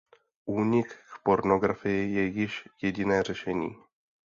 [0.61, 3.75] Únik k pornografii je již jediné řešení.